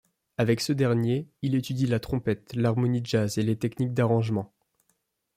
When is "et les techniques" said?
3.37-3.93